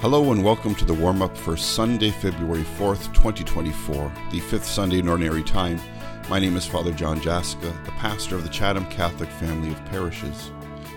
[0.00, 4.98] Hello and welcome to the warm up for Sunday, February 4th, 2024, the fifth Sunday
[4.98, 5.80] in Ordinary Time.
[6.28, 10.50] My name is Father John Jaska, the pastor of the Chatham Catholic family of parishes.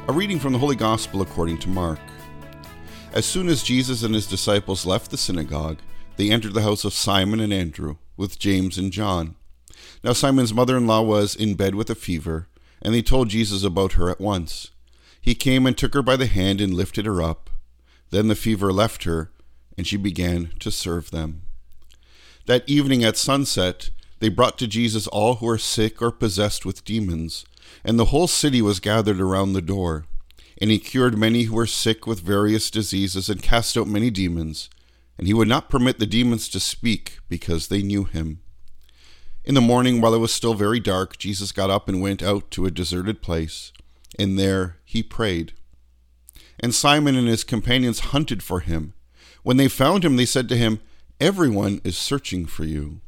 [0.09, 2.01] A reading from the Holy Gospel according to Mark.
[3.13, 5.77] As soon as Jesus and his disciples left the synagogue,
[6.18, 9.36] they entered the house of Simon and Andrew with James and John.
[10.04, 12.50] Now Simon's mother in law was in bed with a fever,
[12.81, 14.71] and they told Jesus about her at once.
[15.21, 17.48] He came and took her by the hand and lifted her up.
[18.11, 19.31] Then the fever left her,
[19.77, 21.43] and she began to serve them.
[22.45, 26.83] That evening at sunset, they brought to Jesus all who were sick or possessed with
[26.83, 27.45] demons,
[27.83, 30.05] and the whole city was gathered around the door.
[30.61, 34.69] And he cured many who were sick with various diseases and cast out many demons.
[35.17, 38.41] And he would not permit the demons to speak because they knew him.
[39.45, 42.52] In the morning, while it was still very dark, Jesus got up and went out
[42.52, 43.72] to a deserted place,
[44.17, 45.53] and there he prayed
[46.59, 48.94] and Simon and his companions hunted for him.
[49.44, 50.80] When they found him, they said to him,
[51.20, 53.02] Everyone is searching for you.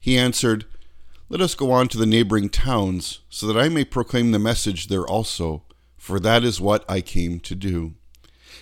[0.00, 0.64] He answered,
[1.28, 4.88] Let us go on to the neighboring towns, so that I may proclaim the message
[4.88, 5.64] there also,
[5.96, 7.94] for that is what I came to do.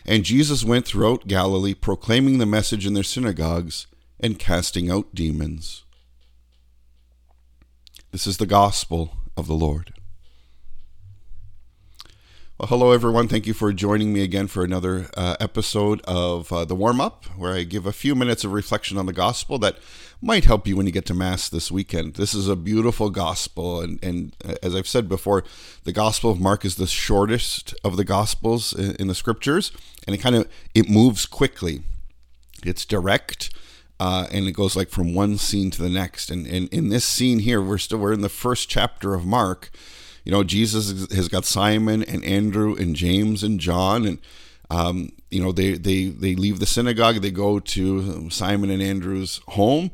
[0.06, 3.86] And Jesus went throughout Galilee, proclaiming the message in their synagogues
[4.20, 5.84] and casting out demons.
[8.10, 9.92] This is the gospel of the Lord.
[12.56, 13.26] Well, hello, everyone.
[13.26, 17.24] Thank you for joining me again for another uh, episode of uh, The Warm Up,
[17.36, 19.78] where I give a few minutes of reflection on the gospel that
[20.22, 22.14] might help you when you get to Mass this weekend.
[22.14, 25.42] This is a beautiful gospel, and, and uh, as I've said before,
[25.82, 29.72] the Gospel of Mark is the shortest of the Gospels in, in the Scriptures,
[30.06, 31.82] and it kind of it moves quickly.
[32.64, 33.50] It's direct.
[33.98, 36.28] Uh, and it goes like from one scene to the next.
[36.28, 39.70] And, and in this scene here, we're still we're in the first chapter of Mark,
[40.24, 44.18] you know, Jesus has got Simon and Andrew and James and John, and
[44.70, 49.40] um, you know they they they leave the synagogue, they go to Simon and Andrew's
[49.48, 49.90] home.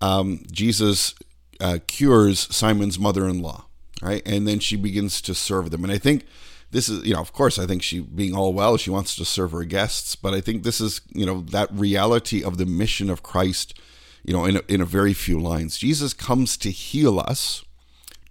[0.00, 1.14] Um, Jesus
[1.60, 3.64] uh, cures Simon's mother-in-law,
[4.00, 5.82] right, and then she begins to serve them.
[5.82, 6.26] And I think
[6.70, 9.24] this is, you know, of course, I think she being all well, she wants to
[9.24, 13.10] serve her guests, but I think this is, you know, that reality of the mission
[13.10, 13.78] of Christ,
[14.24, 15.76] you know, in a, in a very few lines.
[15.76, 17.64] Jesus comes to heal us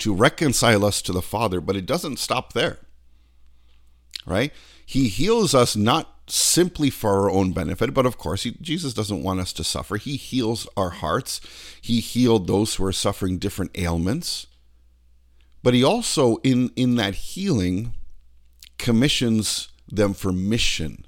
[0.02, 2.80] to reconcile us to the Father, but it doesn't stop there.
[4.26, 4.54] Right?
[4.86, 9.24] He heals us not simply for our own benefit, but of course, he, Jesus doesn't
[9.24, 9.98] want us to suffer.
[9.98, 11.42] He heals our hearts.
[11.82, 14.48] He healed those who are suffering different ailments.
[15.64, 17.94] But he also, in, in that healing,
[18.78, 21.06] commissions them for mission.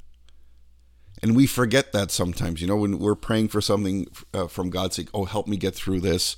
[1.22, 4.94] And we forget that sometimes, you know, when we're praying for something uh, from God,
[4.94, 6.36] say, oh, help me get through this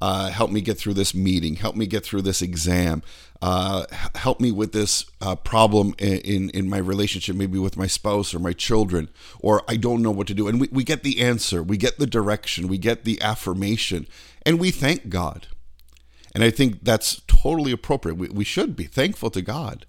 [0.00, 3.02] uh, help me get through this meeting, help me get through this exam,
[3.40, 7.86] uh, help me with this uh, problem in, in, in, my relationship, maybe with my
[7.86, 9.08] spouse or my children,
[9.40, 10.48] or I don't know what to do.
[10.48, 14.06] And we, we get the answer, we get the direction, we get the affirmation,
[14.44, 15.48] and we thank God.
[16.34, 18.16] And I think that's totally appropriate.
[18.16, 19.86] We, we should be thankful to God.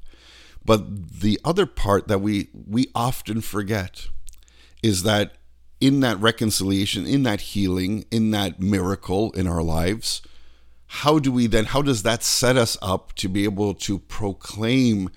[0.63, 4.07] But the other part that we, we often forget
[4.81, 5.33] is that
[5.79, 10.21] in that reconciliation, in that healing, in that miracle in our lives,
[10.87, 15.09] how do we then, how does that set us up to be able to proclaim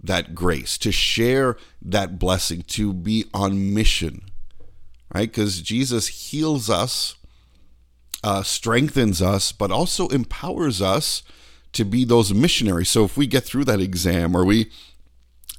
[0.00, 4.22] that grace, to share that blessing, to be on mission,
[5.14, 5.30] right?
[5.30, 7.16] Because Jesus heals us,
[8.22, 11.22] uh, strengthens us, but also empowers us
[11.72, 12.88] to be those missionaries.
[12.88, 14.70] So if we get through that exam or we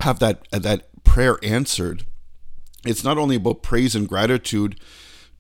[0.02, 2.06] have that that prayer answered,
[2.86, 4.80] it's not only about praise and gratitude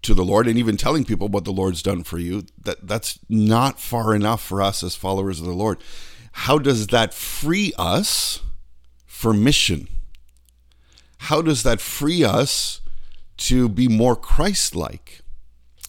[0.02, 2.46] to the Lord and even telling people what the Lord's done for you.
[2.62, 5.78] That that's not far enough for us as followers of the Lord.
[6.32, 8.42] How does that free us
[9.06, 9.88] for mission?
[11.18, 12.80] How does that free us
[13.38, 15.22] to be more Christ-like?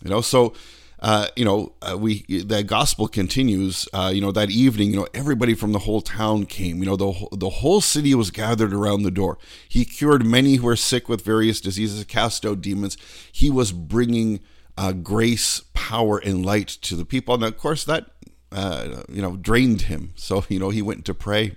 [0.02, 0.54] You know, so
[1.00, 3.88] uh, you know, uh, we the gospel continues.
[3.92, 6.78] Uh, you know, that evening, you know, everybody from the whole town came.
[6.78, 9.38] You know, the the whole city was gathered around the door.
[9.66, 12.98] He cured many who were sick with various diseases, cast out demons.
[13.32, 14.40] He was bringing
[14.76, 17.34] uh, grace, power, and light to the people.
[17.34, 18.10] And of course, that
[18.52, 20.12] uh, you know drained him.
[20.16, 21.56] So you know, he went to pray.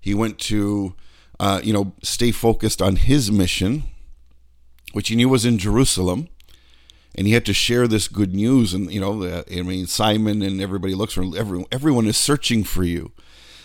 [0.00, 0.94] He went to
[1.64, 3.82] you know stay focused on his mission,
[4.92, 6.28] which he knew was in Jerusalem
[7.18, 8.72] and he had to share this good news.
[8.72, 11.66] And you know, uh, I mean, Simon and everybody looks for everyone.
[11.72, 13.10] Everyone is searching for you,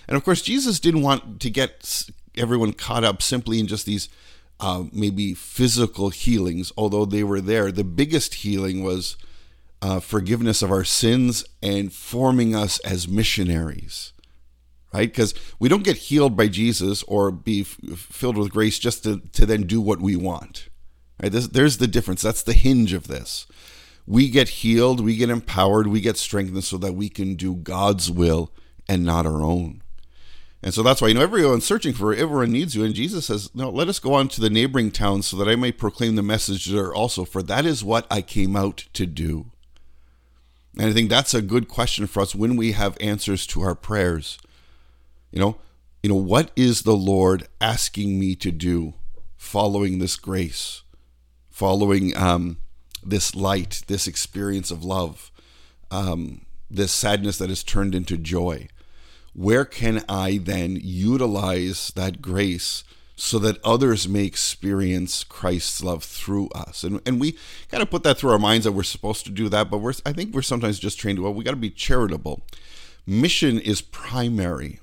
[0.07, 4.09] and of course, Jesus didn't want to get everyone caught up simply in just these
[4.59, 7.71] uh, maybe physical healings, although they were there.
[7.71, 9.17] The biggest healing was
[9.83, 14.13] uh, forgiveness of our sins and forming us as missionaries.
[14.93, 15.09] right?
[15.09, 19.19] Because we don't get healed by Jesus or be f- filled with grace just to,
[19.33, 20.69] to then do what we want.
[21.23, 21.31] Right?
[21.31, 22.21] This, there's the difference.
[22.21, 23.47] That's the hinge of this.
[24.05, 28.11] We get healed, we get empowered, we get strengthened so that we can do God's
[28.11, 28.51] will
[28.89, 29.81] and not our own.
[30.61, 32.83] And so that's why, you know, everyone's searching for everyone needs you.
[32.83, 35.55] And Jesus says, No, let us go on to the neighboring towns so that I
[35.55, 39.45] may proclaim the message there also, for that is what I came out to do.
[40.77, 43.75] And I think that's a good question for us when we have answers to our
[43.75, 44.37] prayers.
[45.31, 45.57] You know,
[46.01, 48.95] you know, what is the Lord asking me to do
[49.37, 50.82] following this grace,
[51.63, 52.57] following um,
[53.01, 55.31] this light, this experience of love,
[55.91, 58.67] um, this sadness that is turned into joy?
[59.33, 62.83] Where can I then utilize that grace
[63.15, 66.83] so that others may experience Christ's love through us.
[66.83, 67.37] And and we
[67.71, 69.93] kind of put that through our minds that we're supposed to do that, but we're
[70.05, 72.41] I think we're sometimes just trained well, we got to be charitable.
[73.07, 74.81] Mission is primary.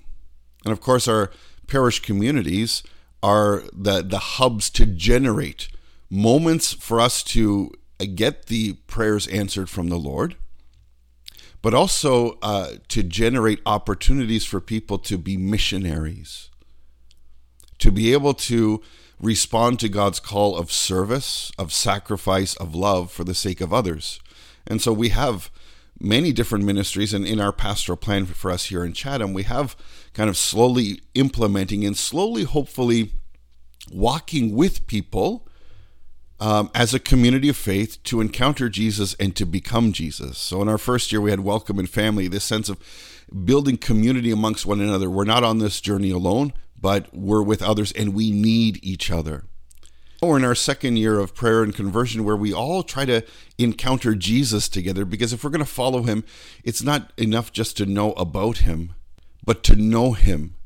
[0.64, 1.30] And of course our
[1.66, 2.82] parish communities
[3.22, 5.68] are the the hubs to generate
[6.10, 7.72] moments for us to
[8.14, 10.36] get the prayers answered from the Lord,
[11.62, 16.50] but also uh, to generate opportunities for people to be missionaries
[17.80, 18.80] to be able to
[19.18, 24.20] respond to God's call of service, of sacrifice, of love for the sake of others.
[24.66, 25.50] And so we have
[25.98, 29.76] many different ministries, and in our pastoral plan for us here in Chatham, we have
[30.14, 33.12] kind of slowly implementing and slowly, hopefully,
[33.90, 35.46] walking with people
[36.40, 40.38] um, as a community of faith to encounter Jesus and to become Jesus.
[40.38, 42.78] So in our first year, we had welcome and family, this sense of
[43.44, 45.08] building community amongst one another.
[45.08, 49.44] We're not on this journey alone but we're with others and we need each other.
[50.22, 53.22] We're in our second year of prayer and conversion where we all try to
[53.56, 56.24] encounter Jesus together because if we're going to follow him,
[56.62, 58.94] it's not enough just to know about him,
[59.44, 60.56] but to know him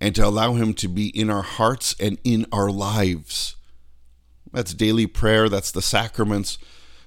[0.00, 3.56] and to allow him to be in our hearts and in our lives.
[4.52, 6.58] That's daily prayer, that's the sacraments,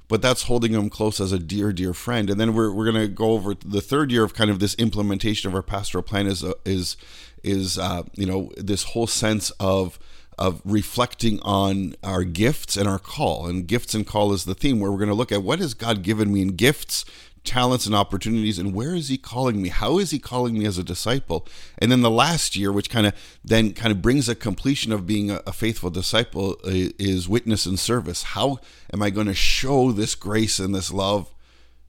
[0.08, 2.30] but that's holding him close as a dear, dear friend.
[2.30, 4.76] And then we're, we're going to go over the third year of kind of this
[4.76, 6.98] implementation of our pastoral plan is, uh, is
[7.44, 10.00] is uh, you know this whole sense of
[10.42, 13.46] of reflecting on our gifts and our call.
[13.46, 15.76] And gifts and call is the theme where we're going to look at what has
[15.76, 17.06] God given me in gifts,
[17.44, 19.70] talents, and opportunities, and where is He calling me?
[19.70, 21.48] How is He calling me as a disciple?
[21.78, 23.14] And then the last year, which kind of
[23.46, 27.80] then kind of brings a completion of being a, a faithful disciple, is witness and
[27.80, 28.24] service.
[28.24, 28.58] How
[28.92, 31.32] am I going to show this grace and this love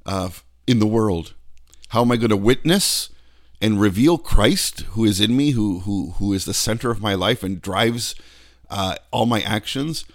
[0.04, 0.28] uh,
[0.66, 1.32] in the world?
[1.88, 3.08] How am I going to witness?
[3.62, 7.14] and reveal Christ who is in me, who who who is the center of my
[7.14, 8.16] life and drives
[8.72, 10.06] uh, all my actions,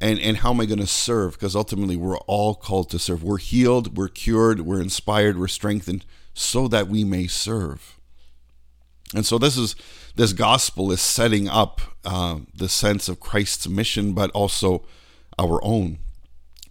[0.00, 1.34] and and how am I going to serve?
[1.34, 3.22] Because ultimately, we're all called to serve.
[3.22, 7.98] We're healed, we're cured, we're inspired, we're strengthened, so that we may serve.
[9.14, 9.76] And so this is
[10.16, 14.84] this gospel is setting up uh, the sense of Christ's mission, but also
[15.38, 15.98] our own.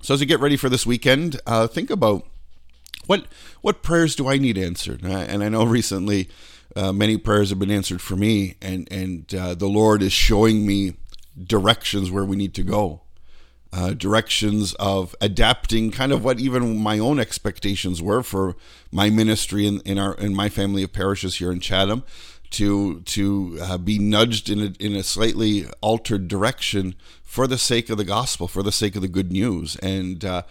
[0.01, 2.25] So as you get ready for this weekend, uh, think about
[3.05, 3.27] what
[3.61, 5.03] what prayers do I need answered?
[5.03, 6.27] And I know recently
[6.75, 10.65] uh, many prayers have been answered for me, and and uh, the Lord is showing
[10.65, 10.95] me
[11.41, 13.01] directions where we need to go,
[13.73, 18.55] uh, directions of adapting, kind of what even my own expectations were for
[18.91, 22.03] my ministry in, in our in my family of parishes here in Chatham,
[22.51, 27.89] to to uh, be nudged in a, in a slightly altered direction for the sake
[27.89, 30.43] of the gospel, for the sake of the good news, and uh,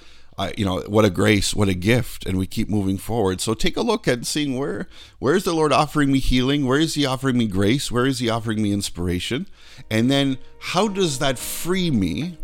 [0.56, 3.40] You know, what a grace, what a gift, and we keep moving forward.
[3.40, 4.88] So take a look at seeing where
[5.20, 8.18] where is the Lord offering me healing, where is He offering me grace, where is
[8.18, 9.46] He offering me inspiration,
[9.90, 12.36] and then how does that free me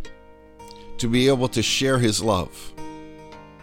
[0.98, 2.72] to be able to share His love?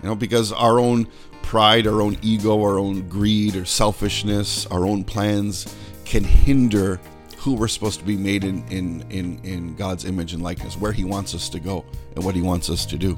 [0.03, 1.07] You know, because our own
[1.41, 7.00] pride, our own ego, our own greed or selfishness, our own plans can hinder
[7.38, 10.91] who we're supposed to be made in in in, in God's image and likeness, where
[10.91, 13.17] He wants us to go, and what He wants us to do.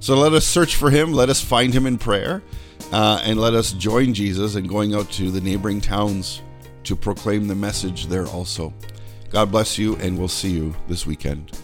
[0.00, 2.42] So let us search for him, let us find him in prayer,
[2.90, 6.40] uh, and let us join Jesus in going out to the neighboring towns
[6.84, 8.72] to proclaim the message there also.
[9.28, 11.59] God bless you, and we'll see you this weekend.